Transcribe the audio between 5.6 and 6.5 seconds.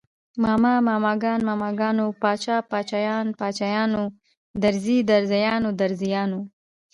درزیانو